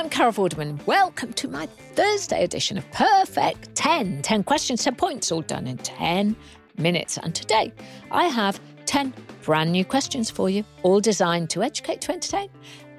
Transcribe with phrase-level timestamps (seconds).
[0.00, 0.82] I'm Carol Vorderman.
[0.86, 4.22] Welcome to my Thursday edition of Perfect 10.
[4.22, 6.34] 10 questions, 10 points, all done in 10
[6.78, 7.18] minutes.
[7.18, 7.70] And today
[8.10, 12.48] I have 10 brand new questions for you, all designed to educate, to entertain,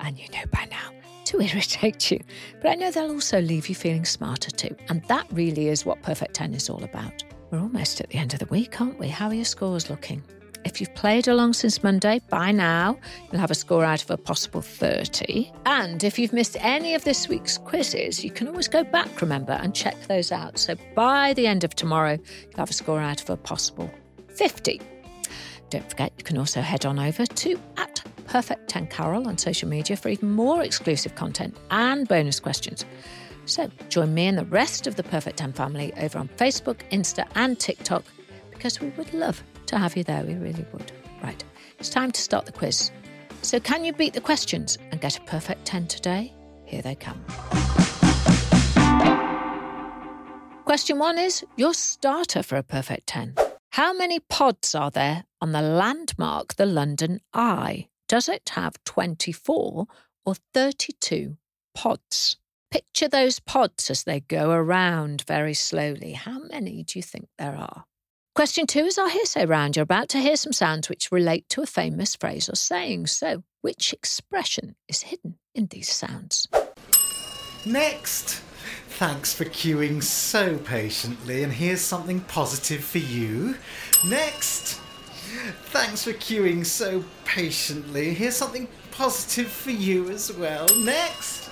[0.01, 0.91] and you know by now,
[1.25, 2.19] to irritate you.
[2.61, 4.75] But I know they'll also leave you feeling smarter too.
[4.87, 7.23] And that really is what Perfect 10 is all about.
[7.49, 9.07] We're almost at the end of the week, aren't we?
[9.07, 10.21] How are your scores looking?
[10.63, 12.97] If you've played along since Monday, by now
[13.31, 15.51] you'll have a score out of a possible 30.
[15.65, 19.53] And if you've missed any of this week's quizzes, you can always go back, remember,
[19.53, 20.59] and check those out.
[20.59, 23.89] So by the end of tomorrow, you'll have a score out of a possible
[24.35, 24.79] 50.
[25.69, 29.67] Don't forget, you can also head on over to at Perfect 10 Carol on social
[29.67, 32.85] media for even more exclusive content and bonus questions.
[33.45, 37.27] So join me and the rest of the Perfect 10 family over on Facebook, Insta,
[37.35, 38.03] and TikTok
[38.51, 40.23] because we would love to have you there.
[40.23, 40.91] We really would.
[41.23, 41.43] Right,
[41.79, 42.91] it's time to start the quiz.
[43.41, 46.33] So, can you beat the questions and get a perfect 10 today?
[46.65, 47.23] Here they come.
[50.65, 53.35] Question one is your starter for a perfect 10.
[53.71, 57.87] How many pods are there on the landmark, the London Eye?
[58.07, 59.87] Does it have 24
[60.25, 61.37] or 32
[61.73, 62.37] pods?
[62.69, 66.13] Picture those pods as they go around very slowly.
[66.13, 67.85] How many do you think there are?
[68.41, 69.75] Question two is our hearsay round.
[69.75, 73.05] You're about to hear some sounds which relate to a famous phrase or saying.
[73.05, 76.47] So, which expression is hidden in these sounds?
[77.67, 78.41] Next!
[78.97, 83.57] Thanks for queuing so patiently, and here's something positive for you.
[84.09, 84.81] Next!
[85.65, 88.15] Thanks for queuing so patiently.
[88.15, 90.65] Here's something positive for you as well.
[90.83, 91.51] Next!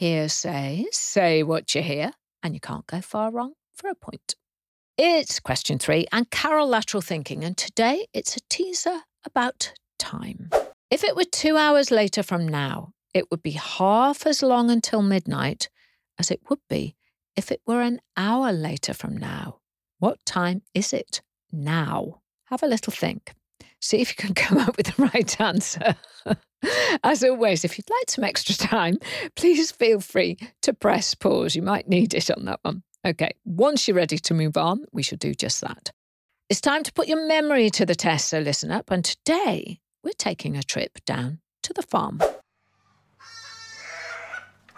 [0.00, 2.12] Hearsay, say what you hear,
[2.42, 4.34] and you can't go far wrong for a point.
[5.00, 10.50] It's question three and Carol lateral thinking, and today it's a teaser about time.
[10.90, 15.00] If it were two hours later from now, it would be half as long until
[15.02, 15.68] midnight
[16.18, 16.96] as it would be
[17.36, 19.60] if it were an hour later from now.
[20.00, 21.22] What time is it
[21.52, 22.20] now?
[22.46, 23.34] Have a little think.
[23.80, 25.94] See if you can come up with the right answer.
[27.04, 28.98] As always, if you'd like some extra time,
[29.36, 31.54] please feel free to press pause.
[31.54, 32.82] You might need it on that one.
[33.08, 35.92] Okay, once you're ready to move on, we should do just that.
[36.50, 38.90] It's time to put your memory to the test, so listen up.
[38.90, 42.20] And today, we're taking a trip down to the farm.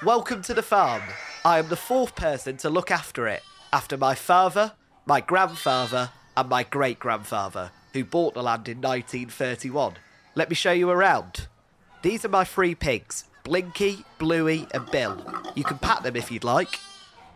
[0.04, 1.02] Welcome to the farm.
[1.44, 3.42] I am the fourth person to look after it,
[3.72, 4.74] after my father,
[5.06, 9.94] my grandfather, and my great grandfather, who bought the land in 1931.
[10.36, 11.48] Let me show you around.
[12.02, 15.20] These are my three pigs Blinky, Bluey, and Bill.
[15.56, 16.78] You can pat them if you'd like.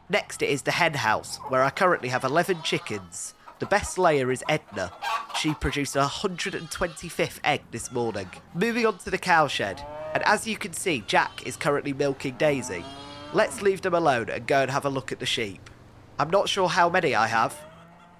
[0.08, 3.34] Next, it is the hen house, where I currently have 11 chickens.
[3.58, 4.92] The best layer is Edna.
[5.38, 8.28] She produced her 125th egg this morning.
[8.54, 9.82] Moving on to the cowshed,
[10.12, 12.84] and as you can see, Jack is currently milking Daisy.
[13.32, 15.70] Let's leave them alone and go and have a look at the sheep.
[16.18, 17.58] I'm not sure how many I have.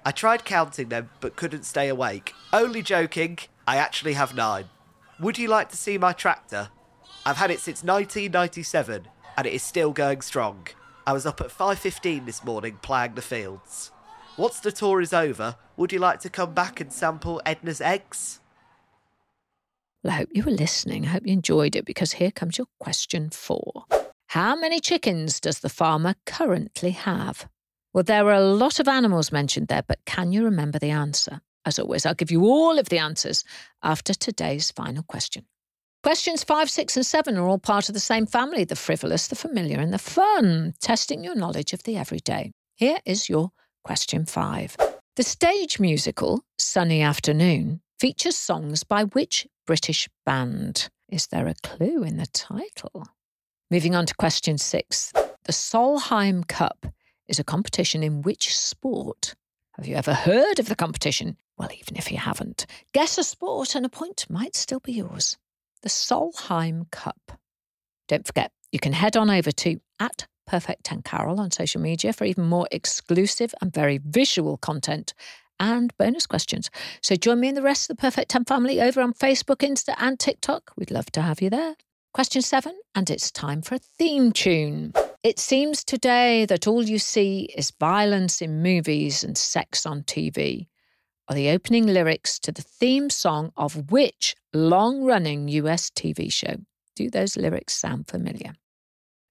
[0.03, 2.33] I tried counting them but couldn't stay awake.
[2.51, 4.65] Only joking, I actually have nine.
[5.19, 6.69] Would you like to see my tractor?
[7.25, 9.07] I've had it since 1997
[9.37, 10.67] and it is still going strong.
[11.07, 13.91] I was up at 5.15 this morning ploughing the fields.
[14.37, 18.39] Once the tour is over, would you like to come back and sample Edna's eggs?
[20.03, 21.05] Well, I hope you were listening.
[21.05, 23.85] I hope you enjoyed it because here comes your question four.
[24.29, 27.47] How many chickens does the farmer currently have?
[27.93, 31.41] Well, there are a lot of animals mentioned there, but can you remember the answer?
[31.65, 33.43] As always, I'll give you all of the answers
[33.83, 35.45] after today's final question.
[36.05, 39.35] Questions five, six, and seven are all part of the same family the frivolous, the
[39.35, 42.51] familiar, and the fun, testing your knowledge of the everyday.
[42.75, 43.49] Here is your
[43.83, 44.77] question five.
[45.15, 50.89] The stage musical, Sunny Afternoon, features songs by which British band?
[51.09, 53.07] Is there a clue in the title?
[53.71, 55.11] Moving on to question six.
[55.45, 56.85] The Solheim Cup
[57.27, 59.33] is a competition in which sport?
[59.71, 61.37] Have you ever heard of the competition?
[61.57, 65.35] Well, even if you haven't, guess a sport and a point might still be yours.
[65.85, 67.33] The Solheim Cup.
[68.07, 72.11] Don't forget, you can head on over to at Perfect 10 Carol on social media
[72.11, 75.13] for even more exclusive and very visual content
[75.59, 76.71] and bonus questions.
[77.03, 79.93] So join me and the rest of the Perfect 10 family over on Facebook, Insta,
[79.99, 80.71] and TikTok.
[80.75, 81.75] We'd love to have you there.
[82.15, 84.91] Question seven, and it's time for a theme tune.
[85.21, 90.65] It seems today that all you see is violence in movies and sex on TV.
[91.27, 96.57] Are the opening lyrics to the theme song of which long running US TV show?
[96.95, 98.53] Do those lyrics sound familiar?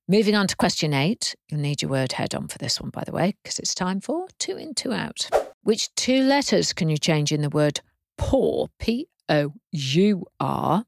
[0.08, 1.36] Moving on to question eight.
[1.48, 4.00] You'll need your word head on for this one, by the way, because it's time
[4.00, 5.30] for two in, two out.
[5.62, 7.80] Which two letters can you change in the word
[8.18, 10.84] pour, P O U R,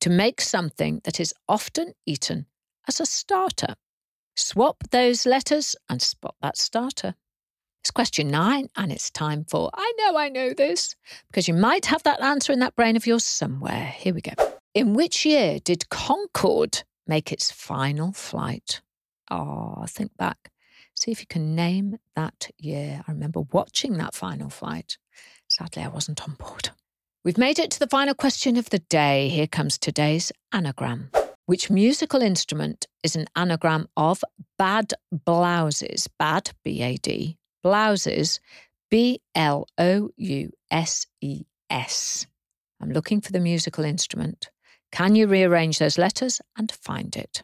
[0.00, 2.44] to make something that is often eaten
[2.86, 3.76] as a starter?
[4.36, 7.14] Swap those letters and spot that starter.
[7.82, 10.94] It's question nine, and it's time for I know I know this,
[11.28, 13.94] because you might have that answer in that brain of yours somewhere.
[13.96, 14.32] Here we go.
[14.74, 18.82] In which year did Concorde make its final flight?
[19.30, 20.50] Oh, think back.
[20.94, 23.02] See if you can name that year.
[23.06, 24.98] I remember watching that final flight.
[25.48, 26.70] Sadly, I wasn't on board.
[27.24, 29.28] We've made it to the final question of the day.
[29.28, 31.10] Here comes today's anagram.
[31.46, 34.22] Which musical instrument is an anagram of
[34.58, 36.08] bad blouses?
[36.18, 38.40] Bad, B A D, blouses,
[38.90, 42.26] B L O U S E S.
[42.80, 44.50] I'm looking for the musical instrument.
[44.92, 47.42] Can you rearrange those letters and find it?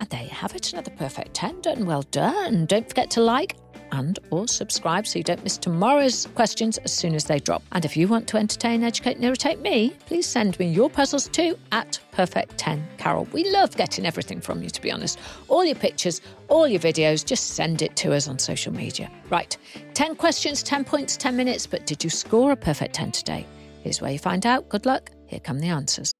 [0.00, 1.86] And there you have it, another perfect 10 done.
[1.86, 2.66] Well done.
[2.66, 3.56] Don't forget to like
[3.94, 7.62] and or subscribe so you don't miss tomorrow's questions as soon as they drop.
[7.72, 11.28] And if you want to entertain, educate and irritate me, please send me your puzzles
[11.28, 13.26] too at perfect 10 Carol.
[13.32, 15.18] We love getting everything from you to be honest.
[15.48, 19.10] All your pictures, all your videos, just send it to us on social media.
[19.30, 19.56] Right.
[19.94, 23.46] 10 questions, 10 points, 10 minutes, but did you score a perfect 10 today?
[23.82, 24.68] Here's where you find out.
[24.68, 25.10] Good luck.
[25.26, 26.12] Here come the answers.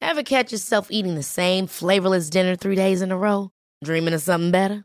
[0.00, 3.50] Ever catch yourself eating the same flavorless dinner three days in a row?
[3.84, 4.84] Dreaming of something better?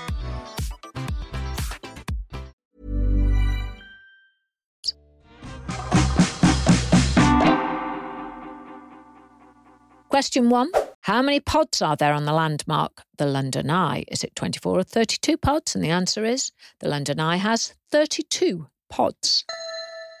[10.21, 10.69] Question one
[11.01, 14.05] How many pods are there on the landmark, the London Eye?
[14.07, 15.73] Is it 24 or 32 pods?
[15.73, 19.43] And the answer is the London Eye has 32 pods.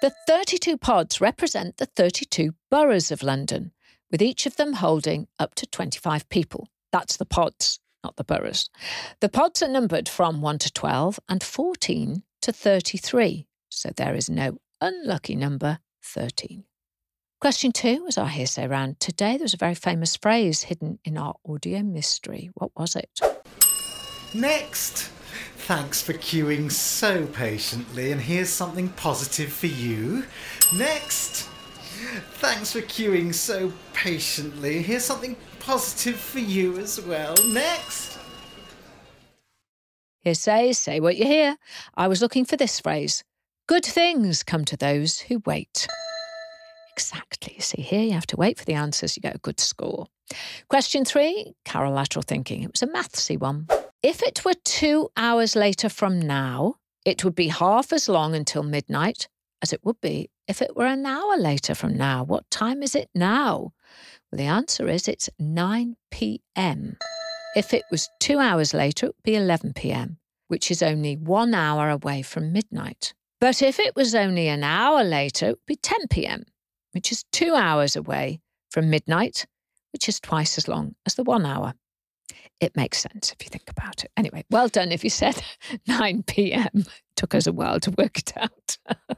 [0.01, 3.73] The 32 pods represent the 32 boroughs of London,
[4.09, 6.67] with each of them holding up to 25 people.
[6.91, 8.71] That's the pods, not the boroughs.
[9.19, 14.31] The pods are numbered from 1 to 12 and 14 to 33, so there is
[14.31, 16.63] no unlucky number 13.
[17.41, 18.99] Question two was our hearsay round.
[18.99, 22.51] Today there was a very famous phrase hidden in our audio mystery.
[22.53, 23.19] What was it?
[24.35, 25.09] Next!
[25.65, 30.23] Thanks for queuing so patiently, and here's something positive for you.
[30.77, 31.49] Next!
[32.33, 34.83] Thanks for queuing so patiently.
[34.83, 37.33] Here's something positive for you as well.
[37.53, 38.19] Next!
[40.23, 41.57] Hearsay, say what you hear.
[41.97, 43.23] I was looking for this phrase
[43.65, 45.87] Good things come to those who wait.
[47.01, 47.55] Exactly.
[47.59, 50.05] See, here you have to wait for the answers, you get a good score.
[50.69, 52.61] Question three Carol lateral thinking.
[52.61, 53.67] It was a mathsy one.
[54.03, 58.61] If it were two hours later from now, it would be half as long until
[58.61, 59.27] midnight
[59.63, 62.23] as it would be if it were an hour later from now.
[62.23, 63.73] What time is it now?
[64.31, 66.97] Well, the answer is it's 9 p.m.
[67.55, 70.17] If it was two hours later, it would be 11 p.m.,
[70.49, 73.13] which is only one hour away from midnight.
[73.39, 76.43] But if it was only an hour later, it would be 10 p.m.,
[76.91, 79.45] which is two hours away from midnight,
[79.93, 81.73] which is twice as long as the one hour.
[82.59, 84.11] It makes sense if you think about it.
[84.15, 85.41] Anyway, well done if you said
[85.87, 86.85] 9 p.m.
[87.15, 88.77] Took us a while to work it out.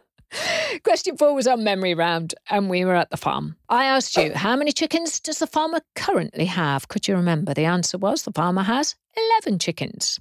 [0.84, 3.56] Question four was on memory round, and we were at the farm.
[3.70, 6.88] I asked you, how many chickens does the farmer currently have?
[6.88, 7.54] Could you remember?
[7.54, 8.96] The answer was the farmer has
[9.46, 10.20] 11 chickens.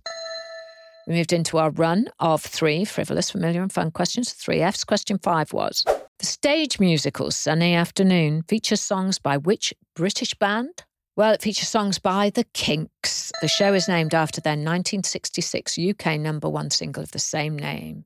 [1.06, 4.84] We moved into our run of three frivolous, familiar, and fun questions, three Fs.
[4.84, 5.84] Question five was
[6.18, 10.84] The stage musical Sunny Afternoon features songs by which British band?
[11.16, 13.32] Well, it features songs by The Kinks.
[13.40, 18.04] The show is named after their 1966 UK number one single of the same name.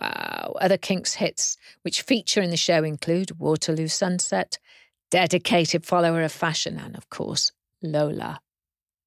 [0.00, 0.54] Wow.
[0.60, 4.58] Other Kinks hits which feature in the show include Waterloo Sunset,
[5.10, 8.40] Dedicated Follower of Fashion, and of course, Lola.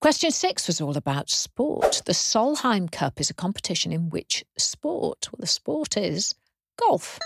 [0.01, 2.01] Question six was all about sport.
[2.05, 5.27] The Solheim Cup is a competition in which sport?
[5.31, 6.35] Well, the sport is
[6.77, 7.19] golf.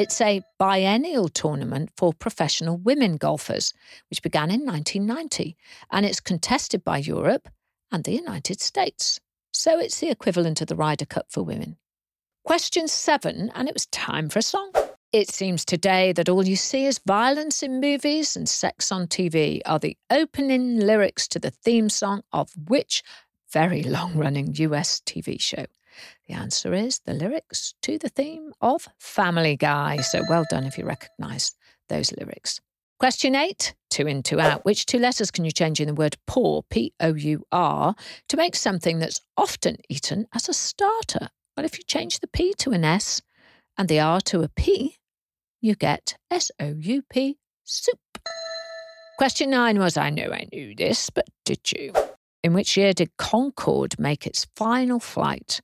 [0.00, 3.74] It's a biennial tournament for professional women golfers,
[4.08, 5.58] which began in 1990,
[5.90, 7.50] and it's contested by Europe
[7.92, 9.20] and the United States.
[9.52, 11.76] So it's the equivalent of the Ryder Cup for women.
[12.46, 14.72] Question seven, and it was time for a song.
[15.12, 19.60] It seems today that all you see is violence in movies and sex on TV
[19.66, 23.02] are the opening lyrics to the theme song of which
[23.52, 25.66] very long running US TV show?
[26.28, 29.98] The answer is the lyrics to the theme of Family Guy.
[29.98, 31.54] So well done if you recognise
[31.88, 32.60] those lyrics.
[32.98, 34.64] Question eight, two in, two out.
[34.64, 37.94] Which two letters can you change in the word pour, P O U R,
[38.28, 41.30] to make something that's often eaten as a starter?
[41.56, 43.22] Well, if you change the P to an S
[43.78, 44.98] and the R to a P,
[45.62, 47.98] you get S O U P, soup.
[49.16, 51.92] Question nine was I know I knew this, but did you?
[52.42, 55.60] In which year did Concorde make its final flight?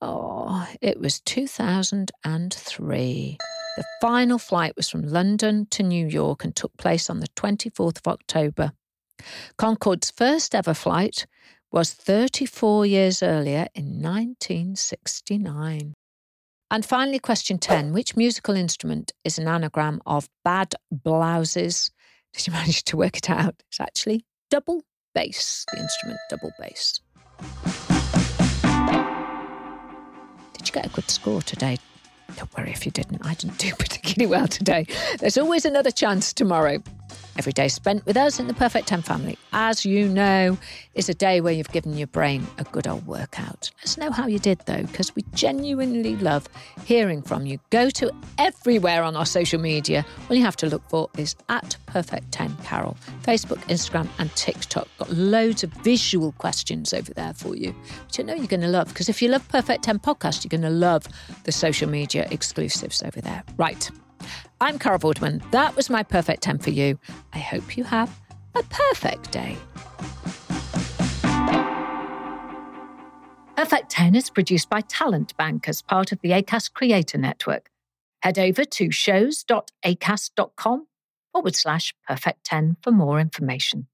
[0.00, 3.38] Oh, it was 2003.
[3.76, 7.98] The final flight was from London to New York and took place on the 24th
[7.98, 8.72] of October.
[9.56, 11.26] Concorde's first ever flight
[11.70, 15.94] was 34 years earlier in 1969.
[16.72, 21.90] And finally, question 10 Which musical instrument is an anagram of bad blouses?
[22.32, 23.56] Did you manage to work it out?
[23.68, 24.82] It's actually double
[25.14, 27.00] bass, the instrument double bass.
[30.54, 31.78] Did you get a good score today?
[32.36, 33.24] Don't worry if you didn't.
[33.24, 34.86] I didn't do particularly well today.
[35.18, 36.82] There's always another chance tomorrow.
[37.40, 40.58] Every day spent with us in the Perfect 10 family, as you know,
[40.94, 43.70] is a day where you've given your brain a good old workout.
[43.78, 46.46] Let us know how you did, though, because we genuinely love
[46.84, 47.58] hearing from you.
[47.70, 50.04] Go to everywhere on our social media.
[50.28, 54.86] All you have to look for is at Perfect 10 Carol, Facebook, Instagram, and TikTok.
[54.98, 57.74] Got loads of visual questions over there for you,
[58.06, 60.50] which I know you're going to love, because if you love Perfect 10 podcast, you're
[60.50, 61.06] going to love
[61.44, 63.42] the social media exclusives over there.
[63.56, 63.90] Right.
[64.60, 65.48] I'm Carol Vorderman.
[65.52, 66.98] That was my perfect 10 for you.
[67.32, 68.14] I hope you have
[68.54, 69.56] a perfect day.
[73.56, 77.70] Perfect 10 is produced by Talent Bank as part of the ACAST Creator Network.
[78.22, 80.86] Head over to shows.acast.com
[81.32, 83.86] forward slash perfect 10 for more information.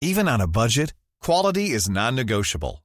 [0.00, 2.84] Even on a budget, quality is non negotiable.